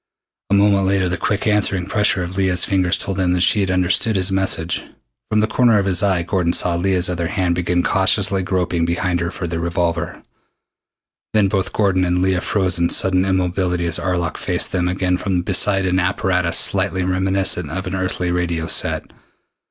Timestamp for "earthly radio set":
17.93-19.11